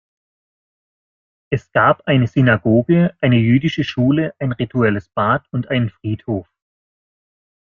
Es 1.51 1.71
gab 1.73 2.07
eine 2.07 2.25
Synagoge, 2.25 3.15
eine 3.21 3.35
jüdische 3.37 3.83
Schule, 3.83 4.33
ein 4.39 4.51
rituelles 4.51 5.09
Bad 5.09 5.45
und 5.51 5.67
einen 5.67 5.91
Friedhof. 5.91 6.49